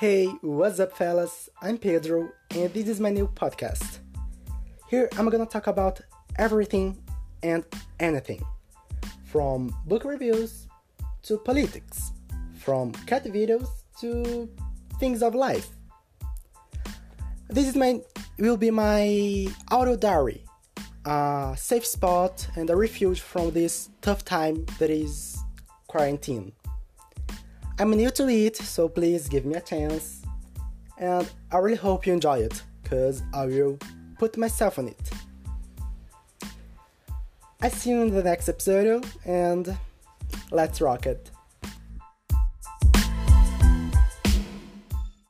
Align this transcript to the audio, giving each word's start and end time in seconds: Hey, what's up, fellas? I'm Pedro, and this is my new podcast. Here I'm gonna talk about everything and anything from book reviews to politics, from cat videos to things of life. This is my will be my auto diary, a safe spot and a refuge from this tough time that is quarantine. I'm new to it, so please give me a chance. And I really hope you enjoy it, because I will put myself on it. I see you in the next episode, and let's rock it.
Hey, 0.00 0.26
what's 0.40 0.80
up, 0.80 0.96
fellas? 0.96 1.48
I'm 1.62 1.78
Pedro, 1.78 2.28
and 2.50 2.74
this 2.74 2.88
is 2.88 2.98
my 2.98 3.10
new 3.10 3.28
podcast. 3.28 4.00
Here 4.88 5.08
I'm 5.16 5.28
gonna 5.30 5.46
talk 5.46 5.68
about 5.68 6.00
everything 6.36 7.00
and 7.44 7.64
anything 8.00 8.44
from 9.26 9.72
book 9.86 10.04
reviews 10.04 10.66
to 11.22 11.38
politics, 11.38 12.10
from 12.58 12.90
cat 13.06 13.24
videos 13.26 13.68
to 14.00 14.48
things 14.98 15.22
of 15.22 15.36
life. 15.36 15.68
This 17.48 17.68
is 17.68 17.76
my 17.76 18.00
will 18.36 18.56
be 18.56 18.72
my 18.72 19.46
auto 19.70 19.94
diary, 19.94 20.44
a 21.04 21.54
safe 21.56 21.86
spot 21.86 22.48
and 22.56 22.68
a 22.68 22.74
refuge 22.74 23.20
from 23.20 23.52
this 23.52 23.90
tough 24.02 24.24
time 24.24 24.66
that 24.80 24.90
is 24.90 25.38
quarantine. 25.86 26.52
I'm 27.76 27.90
new 27.90 28.10
to 28.10 28.28
it, 28.28 28.56
so 28.56 28.88
please 28.88 29.28
give 29.28 29.44
me 29.44 29.56
a 29.56 29.60
chance. 29.60 30.22
And 30.96 31.28
I 31.50 31.58
really 31.58 31.76
hope 31.76 32.06
you 32.06 32.12
enjoy 32.12 32.38
it, 32.38 32.62
because 32.82 33.22
I 33.32 33.46
will 33.46 33.78
put 34.18 34.36
myself 34.36 34.78
on 34.78 34.88
it. 34.88 35.10
I 37.60 37.68
see 37.68 37.90
you 37.90 38.02
in 38.02 38.14
the 38.14 38.22
next 38.22 38.48
episode, 38.48 39.04
and 39.24 39.76
let's 40.52 40.80
rock 40.80 41.06
it. 41.06 41.30